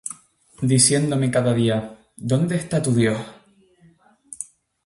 [0.71, 1.77] Diciéndome cada día:
[2.17, 3.21] ¿Dónde está tu Dios?